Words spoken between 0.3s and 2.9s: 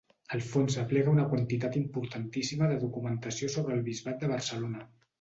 El fons aplega una quantitat importantíssima de